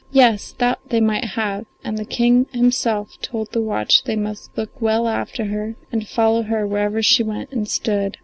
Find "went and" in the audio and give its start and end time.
7.21-7.67